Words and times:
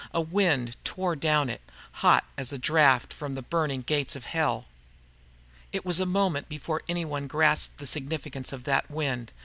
A 0.15 0.19
wind 0.21 0.77
tore 0.83 1.15
down 1.15 1.47
it, 1.47 1.61
hot 2.01 2.25
as 2.35 2.51
a 2.51 2.57
draught 2.57 3.13
from 3.13 3.35
the 3.35 3.43
burning 3.43 3.83
gates 3.83 4.15
of 4.15 4.25
Hell. 4.25 4.65
It 5.71 5.85
was 5.85 5.99
a 5.99 6.07
moment 6.07 6.49
before 6.49 6.81
anyone 6.89 7.27
grasped 7.27 7.77
the 7.77 7.85
significance 7.85 8.51
of 8.51 8.63
that 8.63 8.89
wind. 8.89 9.31